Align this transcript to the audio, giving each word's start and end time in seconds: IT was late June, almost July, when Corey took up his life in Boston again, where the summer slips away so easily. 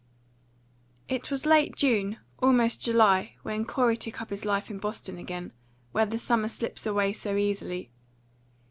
IT 1.07 1.29
was 1.29 1.45
late 1.45 1.75
June, 1.75 2.17
almost 2.39 2.81
July, 2.81 3.35
when 3.43 3.63
Corey 3.65 3.95
took 3.95 4.19
up 4.19 4.31
his 4.31 4.45
life 4.45 4.71
in 4.71 4.79
Boston 4.79 5.19
again, 5.19 5.53
where 5.91 6.07
the 6.07 6.17
summer 6.17 6.47
slips 6.47 6.87
away 6.87 7.13
so 7.13 7.35
easily. 7.37 7.91